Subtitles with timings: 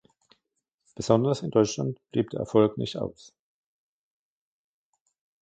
[0.95, 3.35] Besonders in Deutschland blieb der Erfolg nicht aus.